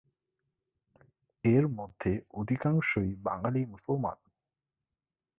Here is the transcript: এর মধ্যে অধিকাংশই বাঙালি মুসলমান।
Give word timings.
এর 1.43 1.65
মধ্যে 1.69 2.11
অধিকাংশই 2.31 3.09
বাঙালি 3.23 3.61
মুসলমান। 3.65 4.17